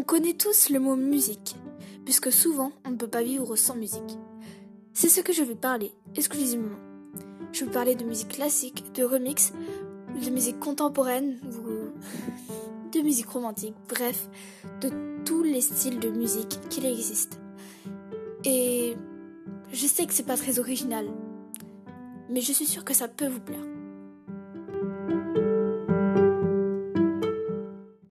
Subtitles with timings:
[0.00, 1.56] On connaît tous le mot musique,
[2.06, 4.18] puisque souvent on ne peut pas vivre sans musique.
[4.94, 6.78] C'est ce que je vais parler exclusivement.
[7.52, 9.52] Je vais parler de musique classique, de remix,
[10.24, 11.38] de musique contemporaine
[12.94, 14.30] de musique romantique, bref,
[14.80, 14.90] de
[15.26, 17.38] tous les styles de musique qu'il existe.
[18.46, 18.96] Et
[19.70, 21.10] je sais que c'est pas très original,
[22.30, 23.79] mais je suis sûre que ça peut vous plaire.